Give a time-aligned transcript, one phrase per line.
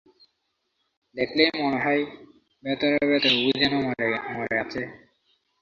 [1.15, 2.01] দেখলেই মনে হয়
[2.63, 3.73] ভেতরে ভেতরে ও যেন
[4.33, 4.81] মরে আছে।